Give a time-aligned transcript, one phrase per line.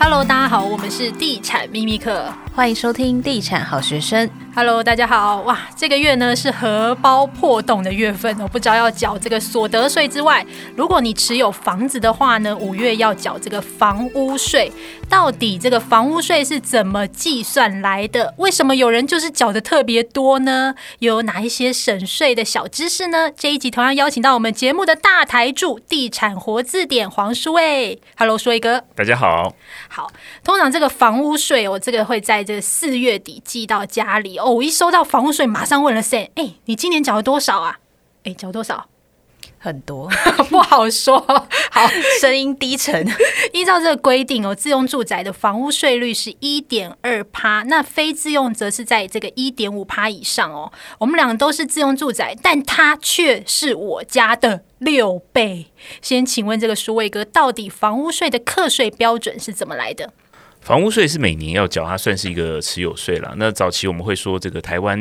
[0.00, 4.30] Hello，大家好，我们是地产秘密课，欢迎收听地产好学生。
[4.54, 14.72] Hello，大家好，哇，这个月呢是荷包破洞的月份，我不知道要缴这个所得税之外，如果你持有房子的话呢，五月要缴这个房屋税。
[15.08, 18.34] 到底这个房屋税是怎么计算来的？
[18.36, 20.74] 为什么有人就是缴的特别多呢？
[20.98, 23.30] 有哪一些省税的小知识呢？
[23.30, 28.00] 这一集同样邀请到我们节目的大台柱地产活字典黄书卫。
[28.18, 29.54] Hello，书卫哥，大家好。
[29.88, 30.12] 好，
[30.44, 34.50] 通常这个房屋税，我这个会在这个四月底寄到家里哦。
[34.50, 37.78] 我一收到房屋税，马上问了 Sam，哎，你今年缴了多少啊？
[38.24, 38.88] 哎，缴多少？
[39.58, 40.08] 很多，
[40.48, 41.18] 不好说。
[41.70, 41.88] 好，
[42.20, 43.06] 声音低沉。
[43.52, 50.72] 依照这个规定哦，自用住宅的房屋税率是一点二趴，那非自用则是在这个一点五趴以上哦。
[50.98, 55.66] 我们两个都是自用住宅，但它却是我家的六倍。
[56.00, 60.12] 先请问这个舒卫哥，到底房屋税的课税标准是怎么来的？
[60.60, 63.34] 房屋税是每年要缴，它算是一个持有税了。
[63.38, 64.98] 那早期我们会说，这个台湾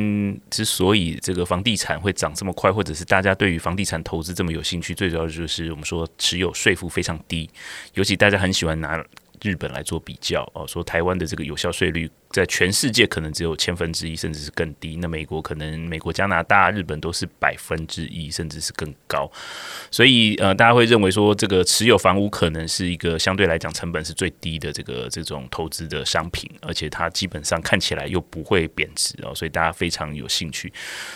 [0.49, 7.49] 之所以这个房地产会涨这么快，或者是大家对于房地产投资这么有兴趣，最主要的就是我们说持有税负非常低，
[7.95, 9.03] 尤其大家很喜欢拿。
[9.41, 14.97] 日本来做比较哦，说台湾的这个有效税率在全世界可能只有千分之一，甚至是更低。
[14.97, 19.31] 那美国可能美国、加拿大、日本都是百分之一，甚至是更高。
[19.89, 30.71] 所以呃，大家会认为说这个持有房屋可能是一个相对来讲成本是最低的这个这种投资的商品，而且它基本上看起来又不会贬值哦，所以大家非常有兴趣。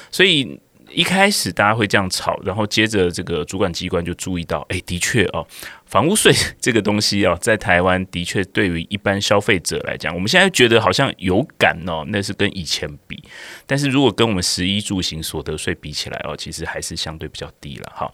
[0.09, 0.59] 所以
[0.93, 5.45] 一开始大家会这样吵，然后接着这个主管机关就注意到，哎，的确哦。
[5.85, 13.21] 房屋税这个东西哦，在台湾的确对于一般消费者来讲，我们现在觉得好像有感哦，那是跟以前比。
[13.65, 18.11] 但是如果跟我们十一住行所得税比起来哦，其实还是相对比较低了哈。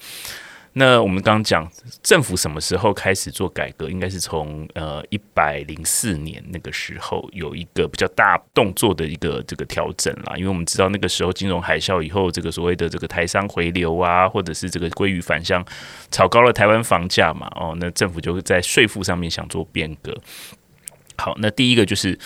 [0.74, 1.68] 那我们刚刚讲
[2.04, 3.90] 政府什么时候开始做改革？
[3.90, 10.36] 应该是从呃一百零四年那个时候有一个比较大动作的一个这个调整啦。
[10.38, 15.66] 因为我们知道那个时候金融海啸以后，这个所谓的这个台商回流啊，或者是这个鲑鱼返乡，
[16.12, 17.48] 炒高了台湾房价嘛。
[17.56, 20.16] 哦，那政府就在税负上面想做变革。
[21.18, 22.18] 好，那第一个就是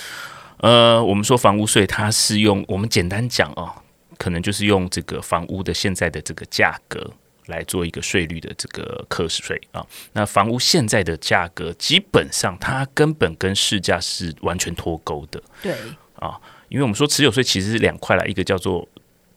[0.57, 3.71] 呃，我们说房屋税，它是用我们简单讲哦，
[4.17, 7.13] 可能就是用这个房屋的现在的这个价格。
[7.47, 15.73] 来做一个税率的这个课税啊，那房屋现在的价格基本上它根本跟市价是完全脱钩的，对
[16.15, 18.87] 啊，因为我们说持有税其实是两块啦，一个叫做。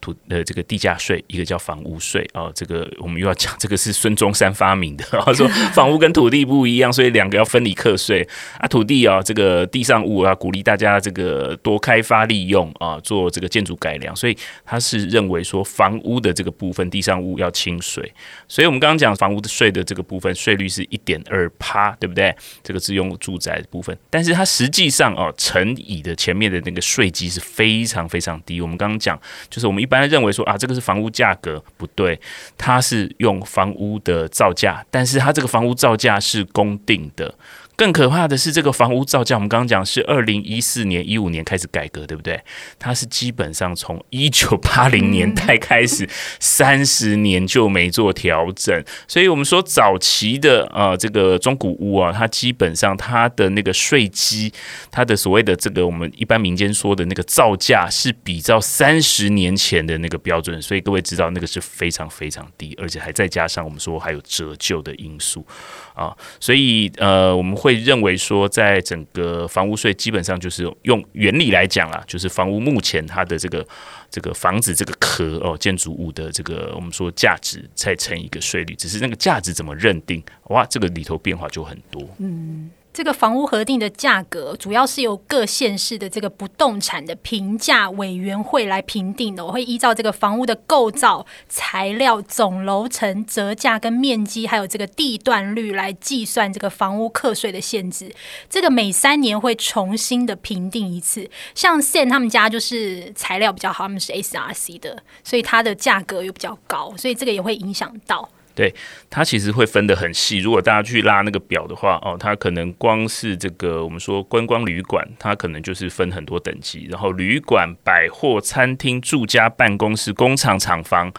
[0.05, 8.27] 土呃，这个地价税，一个叫房屋税啊，这个我们又要讲，这个是孙中山发明的，他说 房屋跟土地不一样，所以两个要分离课税
[8.59, 8.67] 啊。
[8.67, 18.13] 土地啊，这个地上物啊，鼓励大家这个多开发利用啊，做这个建筑改良，所以他是认为说房屋的这个部分地上物要清税，
[18.47, 22.31] 所以我们刚刚讲房屋的税的这个部分税率是一点二趴，对不对？
[22.61, 28.61] 这个自用住宅的部分，但是它实际上哦，乘以的前面的那个税基是非常非常低。
[28.61, 29.94] 我们刚刚讲，就是我们一般。
[29.95, 32.19] 大家认为说啊，这个是房屋价格不对，
[32.57, 37.33] 它是用房屋的造价，但是它这个房屋造价是公定的。
[37.75, 42.39] 更可怕的是，这个房屋造价，我们刚刚讲是二零一四年、一五年开始改革，对不对？
[42.79, 46.07] 它是基本上从一九八零年代开始，
[46.39, 48.81] 三十年就没做调整。
[49.09, 54.53] 所以，我们说早期的呃这个中古屋啊，它基本上它的那个税基，
[54.89, 60.61] 它的所谓的这个我们一般民间说的那个造价，是比照三十年前的那个标准。
[60.61, 65.45] 所以各位知道，那个是非常非常低，而且还再加上我们说还有折旧的因素
[65.93, 66.15] 啊。
[66.39, 67.53] 所以呃，我们。
[67.65, 73.67] 会认为说，在整个房屋税基本上就是用原理来讲啦，就是房屋目前它的这个
[74.11, 82.07] 这个房子这个壳哦，建筑物的这个我们说价值再乘一个税率，只是那个价值怎么认定，哇，这个里头变化就很多。
[82.19, 82.69] 嗯。
[82.95, 89.45] 这个房屋核定的价格，主要是由各县市的这个不动产的评价委员会来评定的。
[89.45, 98.15] 我会依照这个房屋的构造、材料、总楼层、折价跟面积，还有这个地段率来计算这个房屋课税的限制。
[98.49, 101.29] 这个每三年会重新的评定一次。
[101.53, 108.29] 像县他们家就是材料比较好，他们是 SRC 的，所以它的价格又比较高，所以这个也会影响到。
[108.55, 108.73] 对，
[109.09, 110.37] 它其实会分得很细。
[110.37, 116.87] 如果大家去拉那个表的话，哦，它可能光是这个我们说观光旅馆，它可能就是分很多等级。
[116.89, 121.11] 然后旅馆、百货、餐厅、住家、办公室、工厂、厂房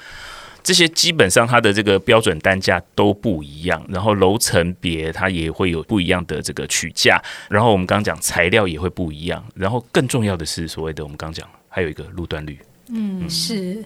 [0.62, 3.84] 这些，基本上它的这个标准单价都不一样。
[3.90, 7.22] 然后楼层别它也会有不一样的这个取价。
[7.50, 9.44] 然后我们刚刚讲材料也会不一样。
[9.54, 12.58] 然后更重要的是所谓的我们刚刚讲还有一个路段率。
[12.88, 13.84] 嗯，嗯是。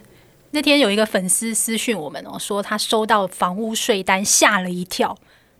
[0.53, 5.17] 那天有一个粉丝私讯我们哦，说他收到房屋税单吓了一跳，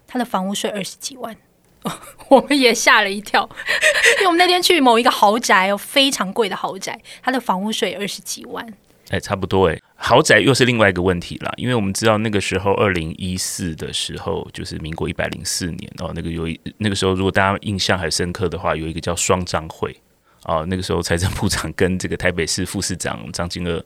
[0.07, 1.37] 他的房屋税二十几万，
[2.29, 3.49] 我们也吓了一跳，
[4.19, 8.67] 因为我们那天去某一个豪宅哦，非常贵的豪宅，他的房屋税二十几万。
[9.11, 19.97] 哎，差不多哎，豪宅又是另外一个问题啦，因为我们知道那个时候二零一四的时候，就是民国一百零四年哦，那个有一那个时候，如果大家印象还深刻的话，有一个叫双张会
[20.45, 23.83] 哦，那个时候财政部长跟这个台北市副市长张金鶚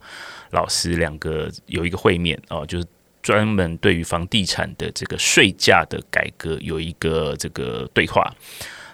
[0.54, 2.86] 老师两个有一个会面哦，就是
[3.20, 8.32] 专门对于房地产的这个税价的改革有一个这个对话。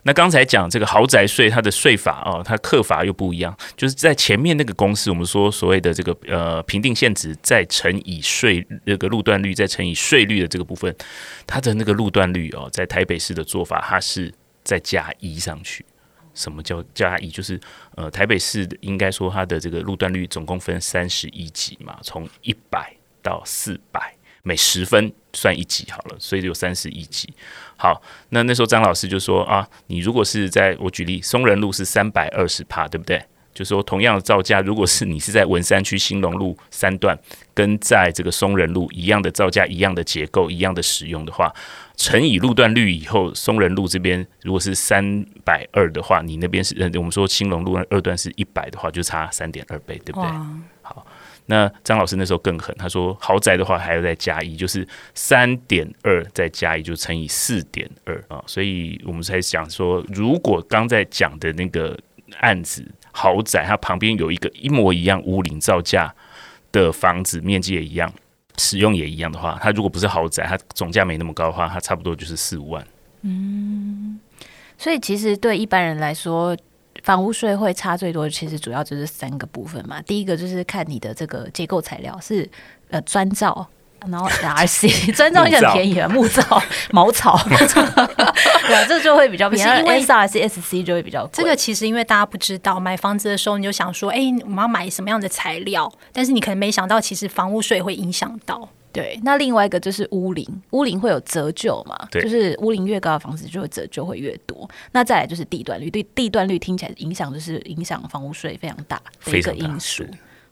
[0.03, 10.97] 那刚才讲这个豪宅税，它的税法哦，它课罚又不一样，就是在前面那个公式，我们说所谓的这个呃评定现值再乘以税那个路段率再乘以税率的这个部分，
[11.47, 14.33] 它的那个路段率哦，在台北市的做法，它是
[14.65, 15.85] 再加一上去。
[16.35, 17.29] 什么叫加一？
[17.29, 17.61] 就是
[17.97, 24.15] 呃台北市应该说它的这个路段率总共分三十一级嘛，从一百到四百。
[24.43, 27.31] 每十分算一级好了，所以有三十一级。
[27.77, 28.01] 好，
[28.31, 33.23] 那那时候张老师就说啊，你如果是在我举例，松仁路是三百二十帕，对不对？
[33.53, 37.19] 就说同样的造价，如果是你是在文山区兴隆路三段，
[37.53, 41.55] 跟在这个松仁路一样的造价、一样的结构、一样的使用的话，
[42.01, 50.31] 乘以路段率以后，松仁路这边如果是三百二的话，你那边是呃，我们说青龙路二段是一百的话，就差三点二倍，对不对？
[50.81, 51.07] 好。
[51.45, 61.99] 那张老师那时候更狠，他说豪宅的话还要再加一，就是三点二再加一就乘以四点二啊，所以我们才想说，如果刚在讲的那个
[62.39, 62.83] 案子
[63.13, 66.15] 豪宅，它旁边有一个一模一样屋龄造价
[66.73, 68.11] 的房子，面积也一样，
[68.61, 72.87] 使用也一样的话，它如果不是豪宅，它总价没那么高的话，它差不多就是四五万。
[73.23, 74.21] 嗯，
[74.77, 76.57] 所以其实对一般人来说。
[77.05, 80.03] 房屋税会差最多，其实主要就是三个部分嘛。
[80.03, 82.47] 第一个就是看你的这个结构材料是
[82.91, 83.67] 呃砖造，
[84.09, 89.79] 然后 RC 砖造也很便宜啊，木造、茅草， 对啊，这就会比较便宜。
[89.81, 91.31] 因为 SRC、SC 就会比较贵。
[91.33, 95.91] 这个其实因为大家不知道，买房子的时候你就想说，哎，我们要买什么样的材料？
[96.13, 98.69] 但是你可能没想到，其实房屋税会影响到。
[98.93, 101.97] 对，那另外一个就是屋龄，屋龄会有折旧嘛？
[102.11, 104.69] 对，就是屋龄越高的房子，就会折旧会越多。
[104.91, 110.05] 那再来就是地段率，对地段率听起来影响就是影响房屋税非常大的一个因素。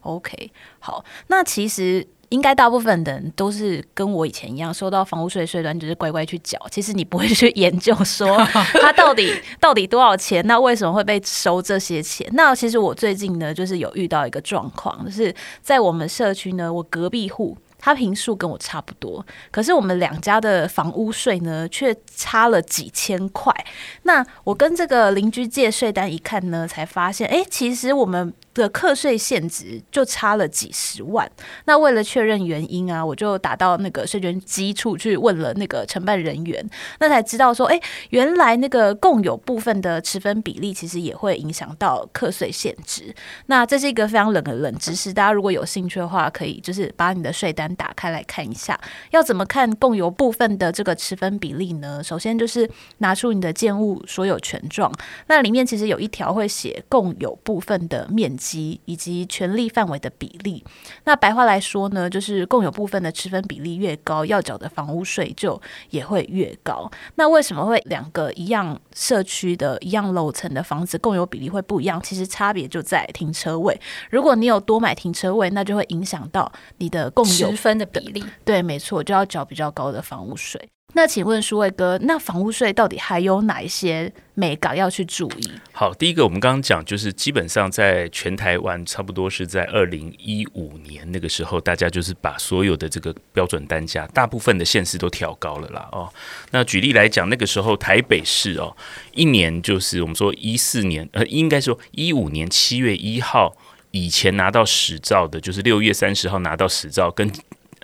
[0.03, 6.59] OK，好，那其实应该大部分的人都是跟我以前一样，收到房屋税税单就是乖乖去缴。
[6.71, 8.37] 其实你不会去研究说
[8.81, 12.29] 它到底到底多少钱，那为什么会被收这些钱？
[12.33, 17.57] 那其实我最近呢，就是有遇到一个状况，就是在我们社区呢，我隔壁户。
[17.81, 23.55] 他平数跟我差不多，可是我们两家的房屋税呢，却差了几千块。
[24.03, 28.35] 那我跟这个邻居借税单一看呢，才发现，哎，其实我们。
[28.59, 31.31] 的课税现值就差了几十万，
[31.65, 36.69] 那为了确认原因啊，我就打到那个税捐稽处去问了那个承办人员，
[36.99, 43.15] 那才知道说，哎，原来那个共有部分的持分比例其实也会影响到课税现值。
[43.47, 48.79] 那这是一个非常冷的冷知识，大家如果有兴趣的话，可以就是把你的税单打开来看一下，
[49.13, 52.03] 要怎么看共有部分的这个持分比例呢？
[52.03, 52.69] 首先就是
[52.99, 54.93] 拿出你的建物所有权状，
[55.29, 58.48] 那里面其实有一条会写共有部分的面积。
[58.49, 60.65] 及以及权利范围的比例，
[61.05, 65.61] 那白话来说呢，就是共有部分的持分比例越高，要缴的房屋税就
[65.91, 66.91] 也会越高。
[67.17, 72.01] 那为什么会两个一样社区的一样楼层的房子共有比例会不一样？
[72.03, 73.79] 其实差别就在停车位。
[74.11, 78.25] 如果你有多买停车位，那就会影响到你的共有持分的比例。
[78.45, 80.59] 对，没错，就要缴比较高的房屋税。
[80.95, 85.53] 那请问书卫哥，那房屋税到底还有哪一些眉角要去注意？
[85.71, 95.89] 好，第一个我们刚刚讲，就是基本上在全台湾，差不多是在二零一五年那个时候，大家就是把所有的这个标准单价，大部分的县市都调高了啦。
[95.93, 96.11] 哦，
[96.53, 98.75] 那举例来讲，那个时候台北市哦，
[99.13, 103.55] 一年就是我们说一四年，呃，应该说一五年七月一号
[103.91, 107.31] 以前拿到使照的，就是六月三十号拿到使照跟。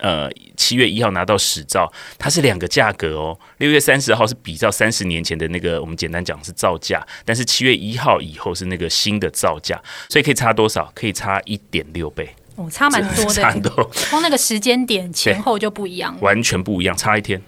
[0.04, 3.38] 呃，七月一号拿到使照，它是两个价格哦。
[3.56, 9.80] 六月三十号是比照三十年前的那个，我们简单讲是造价，但是七月一号以后是那个新的造价，
[10.11, 10.92] 所以可以差多少？
[10.94, 13.90] 可以差一点六倍哦，差蛮多的， 差很多。
[13.94, 17.40] 从那个时间点前后就不一样，完全不一样，差一天。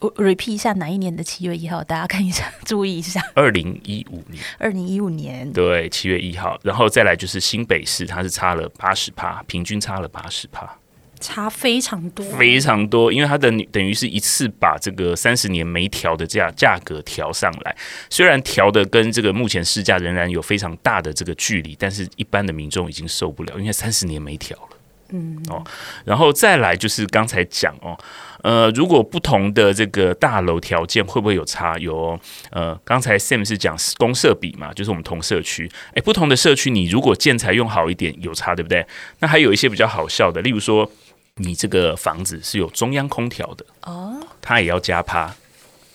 [0.00, 3.22] 我 repeat 一下哪一年的七月一号，大家看一下，注意一下。
[3.34, 10.76] 二零一五年，二零一五年，对，七月一号，然后再来就是新北市，它是差了八十帕，平均差了八十趴。
[11.22, 17.74] 差非常多，非常多，因为它的等于是一次把这个三十年没调的价价格调上来，
[18.10, 24.68] 虽然调的跟这个目前市价仍然有非常大的这个距离，但是一般的民众已经受不了，因为三十年没调了。
[25.14, 25.62] 嗯，哦，
[26.06, 27.94] 然后再来就是刚才讲哦，
[28.42, 31.76] 呃，如果不同的这个大楼条件会不会有差？
[31.76, 38.86] 有哦，呃，刚才 Sam 是讲公社比嘛，就是我们同社区，诶，不同的社区你如果建材用好一点有差，对不对？
[39.18, 40.90] 那还有一些比较好笑的，例如说
[41.36, 45.34] 你这个房子是有中央空调的哦，它也要加趴。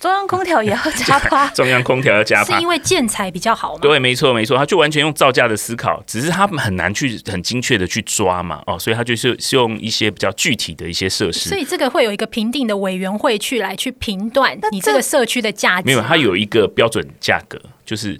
[0.00, 3.80] 中央空调也要加趴， 中央空调要加趴，是因为建材比较好吗？
[3.82, 11.48] 对，没错，没错，他就完全用造价的思考，只是他们很难去很精确的去抓嘛，哦，所以他就是是用一些比较具体的一些设施。
[11.48, 15.86] 所以这个会有一个评定的委员会去来去评断你这个社区的价值。
[15.86, 18.16] 没有，它有一个标准价格，就是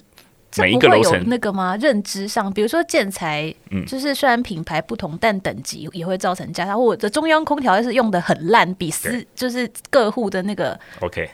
[0.56, 1.76] 每一个楼层那个吗？
[1.76, 6.76] 认知上，比如说建材，嗯，就是虽然品牌不同，但等级也会造成价差。
[6.76, 11.28] 或者中央空调是用的很烂，比私就是各户的那个 OK。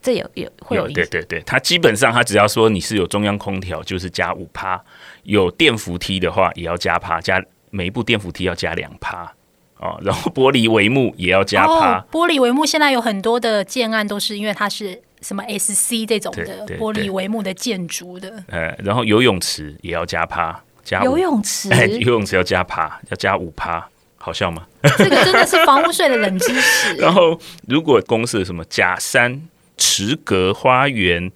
[0.00, 4.78] 这有有会有，有对对对，它基本上它只要说你是有中央空调，就是加五趴；
[5.22, 9.32] 有电扶梯的话，也要加趴，加每一部电扶梯要加两趴
[9.78, 9.98] 哦。
[10.02, 12.00] 然后玻璃帷幕也要加趴。
[12.00, 18.44] 哦，玻璃帷幕现在有很多的建案都是因为它是什么 SC 这种的玻璃帷幕的建筑的。
[18.48, 23.88] 呃，然后游泳池也要加趴，加游泳池，哎， 游泳池要加趴，要加五趴，
[24.18, 24.66] 好笑吗？
[24.98, 26.94] 这个真的是房屋税的冷知识。
[27.02, 29.48] 然后如果公司什么假山。
[29.76, 31.32] 池阁花园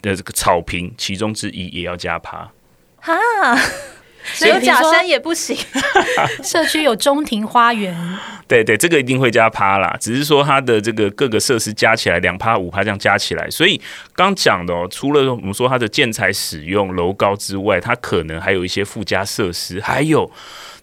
[0.00, 2.50] 的这个草坪，其中之一也要加趴
[2.98, 3.14] 哈，
[4.34, 5.56] 只有假山也不行。
[6.42, 7.94] 社区有中庭花园，
[8.46, 9.96] 对对，这个一定会加趴啦。
[10.00, 13.80] 只是说它的这个各个设施加起来两趴五趴这样加起来，所以
[14.14, 20.30] 刚讲的哦，除了我们说它的建材使用楼高之外，它可能还有一些附加设施，还有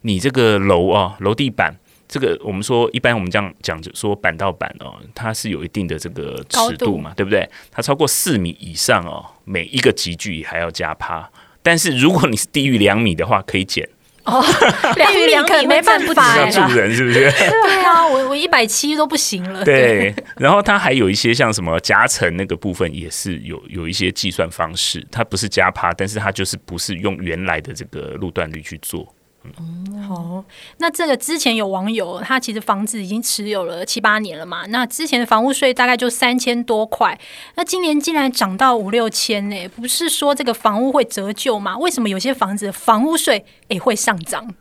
[0.02, 1.76] 你这个楼啊楼地板。
[2.08, 7.48] 这个我们说，一般我们这样讲，就说板到板哦，它是有一定的这个尺度嘛，对不对？
[7.72, 11.30] 它超过四米以上哦，每一个级距还要加趴。
[11.62, 13.88] 但是如果你是低于两米的话，可以减。
[14.26, 14.44] 哦，
[14.94, 17.20] 低于两米没办法，要住人是不是？
[17.32, 19.64] 对啊，我我一百七都不行了。
[19.64, 29.12] 对，然后它还有一些像什么夹层那个部分，也是有有一些计算方式，它不是加趴，但是它就是不是用原来的这个路段率去做。
[29.60, 30.44] 嗯，好。
[30.78, 34.66] 那这个之前有网友，他其实房子已经持有了七八年了嘛。
[34.68, 37.20] 那之前的房屋税大概就三千多块，
[37.56, 39.68] 那今年竟然涨到五六千呢？
[39.70, 41.78] 不是说这个房屋会折旧吗？
[41.78, 44.54] 为什么有些房子的房屋税也会上涨？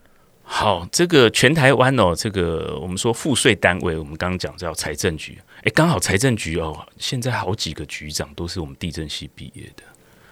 [0.42, 5.38] 好，这个全台湾哦，这个我们说赋税单位，我们刚刚讲叫财政局。
[5.62, 9.82] 哎，刚好财政局哦，现在好几个局长都是我们地震系毕业的。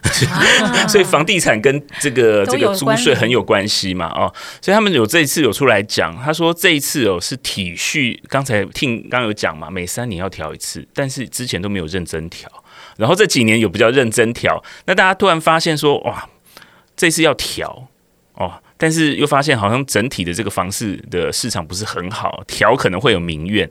[0.89, 12.49] 所以房地产跟这个这个租税很有关系嘛，哦，所以他们有这一次有出来讲，他说这一次哦是体恤，刚才听刚刚有讲嘛，每三年要调一次，但是之前都没有认真调，
[12.97, 16.29] 然后这几年有比较认真调，那大家突然发现说哇，
[16.97, 17.89] 这次要调
[18.35, 18.63] 哦。
[18.79, 23.69] 但是又发现好像整体的这个房市的市场不是很好，调可能会有民怨，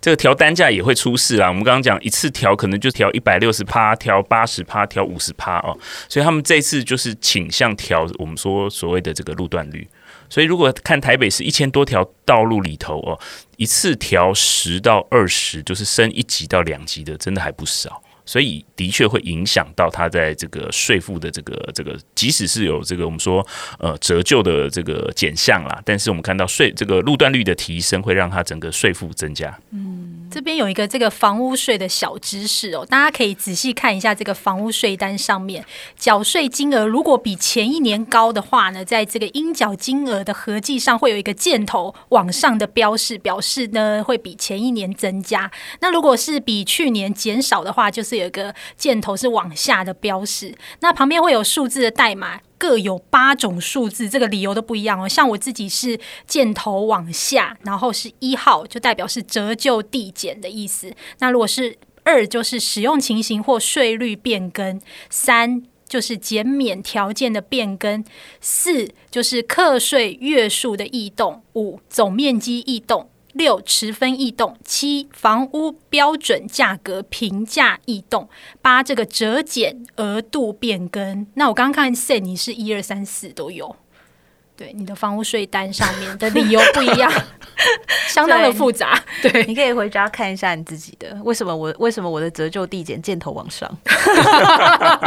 [0.00, 1.48] 这个调单价也会出事啊。
[1.48, 5.76] 我们刚刚讲一次调可能就调一百六十趴，调八十趴，调五十趴哦。
[6.08, 9.88] 所以他们这次就是倾向调我们说所谓的这个路段率。
[10.28, 13.18] 所以如果看台北市一千多条道路里头哦，
[13.56, 18.02] 一次调十到二十，就是升一级到两级的，真的还不少。
[18.32, 23.46] 所以的确会影响到他在这个税负的这个这个，即使是有这个我们说
[23.78, 29.54] 呃折旧的这个减项啦，但是我们看到税这个路段率的提升，会让他整个税负增加。
[29.72, 35.62] 嗯，这边有一个这个房屋税的小知识哦，大家可以仔细看一下这个房屋税单上面
[35.98, 45.50] 缴税金额，如果比前一年高的话呢，在这个应缴金额的合计上会有一个箭头往上的标示，表示呢会比前一年增加。
[45.80, 48.22] 那如果是比去年减少的话，就是。
[48.22, 55.08] 有一个箭头是往下的标示，那旁边会有数字的代码，各有八种数字，这个理由都不一样哦。
[55.08, 60.94] 像我自己是箭头往下，然后是一号，就代表是折旧递减的意思。
[61.18, 64.78] 那如果是二，就是使用情形或税率变更；
[65.10, 68.04] 三就是减免条件的变更；
[68.40, 73.08] 四就是课税月数的异动；五总面积异动。
[73.32, 78.28] 六持分异动，七房屋标准价格评价异动，
[78.60, 81.26] 八这个折减额度变更。
[81.34, 83.74] 那我刚刚看 Sam 你是一二三四都有，
[84.56, 87.10] 对，你的房屋税单上面的理由不一样，
[88.08, 89.00] 相当的复杂。
[89.22, 93.70] 对，你可以回家看一下你自己的，为什么我为什么我的折旧递减箭头往上？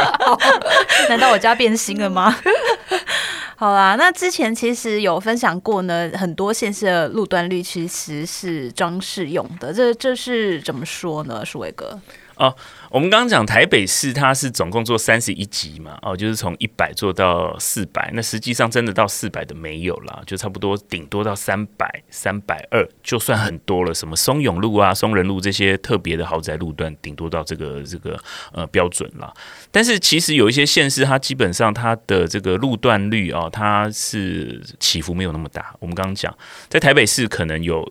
[1.08, 2.36] 难道我家变心了吗？
[3.58, 11.42] 好啦，那之前其实有分享过呢，很多县市的路段率其实是装饰用的，这这是怎么说呢？
[11.42, 11.98] 舒伟哥？
[12.36, 12.54] 哦，
[12.90, 23.94] 我们刚刚讲台北市，它是总共做三十一级嘛，哦，就是从一百做到四百，那实际上真的到四百的没有啦，就差不多顶多到三百、三百二，就算很多了。
[23.94, 28.18] 什么松永路啊、松仁路这些特别的豪宅路段，顶多到这个这个
[28.52, 29.32] 呃标准了。
[29.70, 35.74] 但是其实有一些县市，它基本上它的这个路段率、哦，它是起伏没有那么大。
[35.78, 36.36] 我们刚刚讲，
[36.68, 37.90] 在台北市可能有。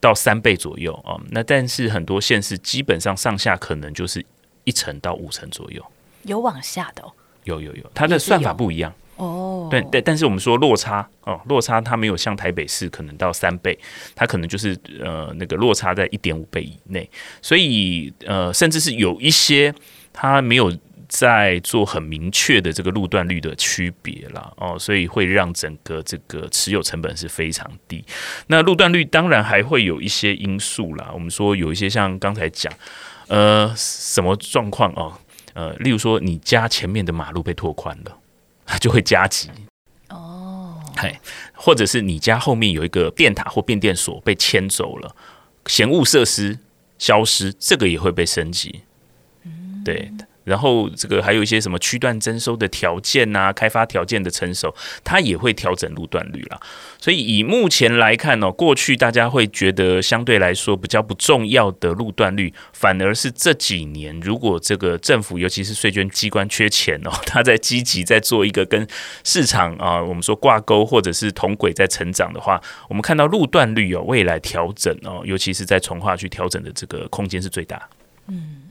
[0.00, 4.24] 到三倍左右啊，那但是很多县市基本上上下可能就是
[4.64, 5.84] 一成到五成左右，
[6.22, 7.12] 有往下的哦，
[7.44, 8.92] 有有有，它的算法不一样。
[9.16, 13.78] 哦，对对，但是我们说落差哦，落差它没有像台北市可能到三倍，
[14.14, 17.10] 它可能就是呃那个落差在一点五倍以内，
[17.42, 19.74] 所以呃甚至是有一些
[20.12, 20.72] 它没有。
[21.08, 28.04] 在做很明确的这个路段率的区别啦，哦，所以会让整个这个持有成本是非常低。
[28.48, 32.70] 那路段率当然还会有一些因素啦，我们说有一些像刚才讲，
[33.28, 35.18] 呃，什么状况哦，
[35.54, 38.18] 呃，例如说你家前面的马路被拓宽了，
[38.66, 39.48] 它 就会加急
[40.10, 41.18] 哦，嘿，
[41.54, 45.16] 或者是你家后面有一个电塔或变电所被迁走了，
[45.64, 46.58] 嫌物设施
[46.98, 48.82] 消失，这个也会被升级，
[49.82, 50.12] 对。
[50.48, 54.74] 然后这个还有一些什么区段征收的条件啊，开发条件的成熟，
[55.04, 56.58] 它也会调整路段率啦。
[56.98, 68.86] 所以以目前来看哦，过去大家会觉得相对来说比较不重要的路段率，反而是这几年，如果这个政府尤其是税捐机关缺钱哦， 他在积极在做一个跟
[69.22, 77.88] 市场啊，我们说挂钩或者是同轨在成长的话，我们看到路段率有未来调整哦，尤其是在从化区调整的这个空间是最大。
[78.28, 78.67] 嗯。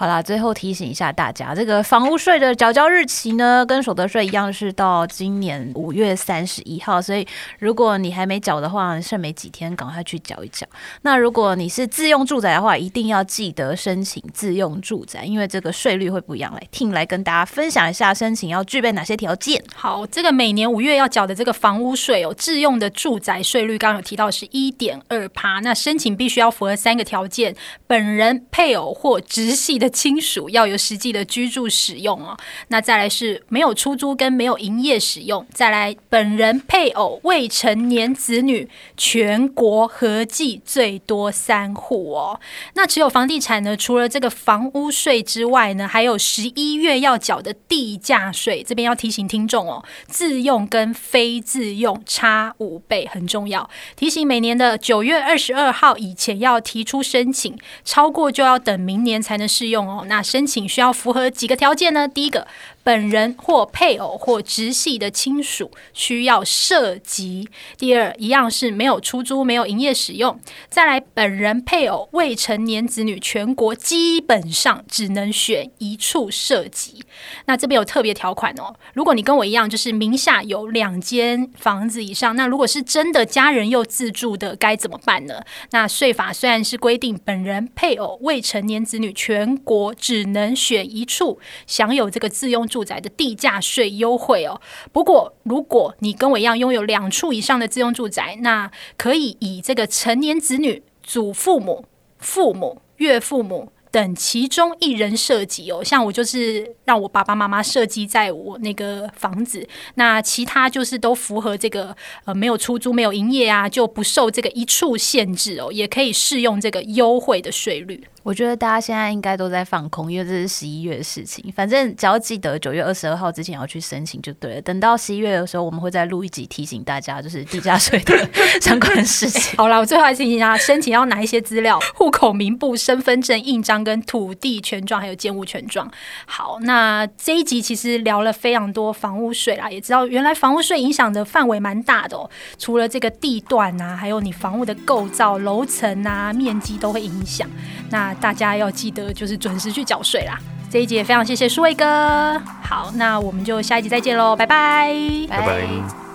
[0.00, 7.02] 好啦，最后提醒一下大家，这个房屋税的缴交日期呢，跟所得税一样，是到今年五月三十一号。
[7.02, 7.28] 所以，
[7.58, 10.66] 如果你还没缴的话，剩没几天，赶快去缴一缴。
[11.02, 16.50] 那如果你是自用住宅的话，一定要记得申请自用住宅，因为这个税率会不一样。
[16.54, 19.62] 来听来跟大家分享一下，申请要具备哪些条件。
[19.74, 25.60] 好，这个每年五月要缴的这个房屋税哦，自用的住宅税率刚刚有提到是一点二趴。
[25.60, 27.54] 那申请必须要符合三个条件：
[27.86, 32.36] 本人、配偶或直系的亲属要有实际的居住使用哦，
[32.68, 42.40] 那再来是没有出租跟没有营业使用，再来本人、配偶、未成年子女，全国合计最多三户哦。
[42.74, 48.62] 那持有房地产呢，除了这个房屋税之外呢，还有十一月要缴的地价税。
[48.62, 53.68] 这边要提醒听众哦，自用跟非自用差五倍，很重要。
[53.96, 60.04] 提醒每年的九月二十二号以前要提出申请，超过就要等明年才能适用哦。
[60.06, 62.08] 那申请需要符合几个条件呢？
[62.08, 62.46] 第一个。
[62.90, 67.48] 本人或配偶或直系的亲属需要涉及。
[67.78, 70.40] 第二，一样是没有出租、没有营业使用。
[70.68, 77.04] 再来，本人、配偶、未成年子女，全国基本上只能选一处涉及。
[77.46, 78.74] 那这边有特别条款哦。
[78.92, 85.40] 如果你跟我一样，就是名下有两间房子以上，那如果是真的家人又自住的，该怎么办呢？
[85.70, 92.66] 那税法虽然是规定本人、配偶、未成年子女，全国只能选一处，享有这个自用。
[92.70, 94.58] 住住宅的地价税优惠哦。
[94.90, 101.84] 不过，如果你跟我一样拥有两处以上的自用住宅，那可以以这个成年子女、祖父母、
[102.18, 105.84] 父母、岳父母等其中一人设计哦。
[105.84, 118.02] 像我就是让我爸爸妈妈设计在我那个房子，那其他就是都符合这个呃没有出租、没有营业啊，就不受这个一处限制哦，也可以适用这个优惠的税率。
[118.22, 121.52] 我觉得大家现在应该都在放空，因为这是十一月的事情。
[121.54, 124.62] 反正只要记得九月二十二号之前要去申请就对了。
[124.62, 128.28] 等到十一月的时候，我们会再录一集提醒大家，就是地价税的
[128.60, 129.56] 相关事情。
[129.56, 131.80] 好了，我最后还提醒一下，申请要拿一些资料？
[131.94, 135.90] 户口名簿、身份证印章跟土地权状，还有建物权状。
[136.26, 142.28] 好，那这一集其实聊了非常多房屋税啦，也知道原来房屋税影响的范围蛮大的哦。
[142.58, 147.48] 除了这个地段啊，还有你房屋的构造、楼层啊、面积都会影响。
[147.90, 150.38] 那大家要记得，就是准时去缴税啦。
[150.70, 152.40] 这一集也非常谢谢舒卫哥。
[152.62, 154.94] 好，那我们就下一集再见喽，拜拜，
[155.28, 156.09] 拜拜。